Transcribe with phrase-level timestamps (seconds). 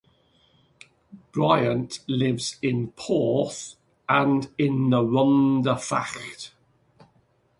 [1.31, 3.75] Bryant lives in Porth
[4.09, 6.51] in the Rhondda Fach.